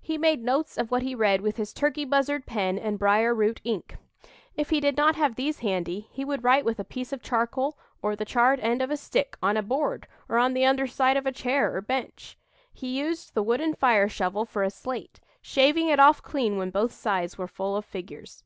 He 0.00 0.16
made 0.16 0.44
notes 0.44 0.78
of 0.78 0.92
what 0.92 1.02
he 1.02 1.12
read 1.12 1.40
with 1.40 1.56
his 1.56 1.72
turkey 1.72 2.04
buzzard 2.04 2.46
pen 2.46 2.78
and 2.78 3.00
brier 3.00 3.34
root 3.34 3.60
ink. 3.64 3.96
If 4.56 4.70
he 4.70 4.78
did 4.78 4.96
not 4.96 5.16
have 5.16 5.34
these 5.34 5.58
handy, 5.58 6.06
he 6.12 6.24
would 6.24 6.44
write 6.44 6.64
with 6.64 6.78
a 6.78 6.84
piece 6.84 7.12
of 7.12 7.20
charcoal 7.20 7.76
or 8.00 8.14
the 8.14 8.24
charred 8.24 8.60
end 8.60 8.80
of 8.80 8.92
a 8.92 8.96
stick, 8.96 9.36
on 9.42 9.56
a 9.56 9.62
board, 9.64 10.06
or 10.28 10.38
on 10.38 10.54
the 10.54 10.64
under 10.64 10.86
side 10.86 11.16
of 11.16 11.26
a 11.26 11.32
chair 11.32 11.74
or 11.74 11.80
bench. 11.80 12.38
He 12.72 12.96
used 12.96 13.34
the 13.34 13.42
wooden 13.42 13.74
fire 13.74 14.08
shovel 14.08 14.44
for 14.44 14.62
a 14.62 14.70
slate, 14.70 15.18
shaving 15.40 15.88
it 15.88 15.98
off 15.98 16.22
clean 16.22 16.58
when 16.58 16.70
both 16.70 16.92
sides 16.92 17.36
were 17.36 17.48
full 17.48 17.74
of 17.76 17.84
figures. 17.84 18.44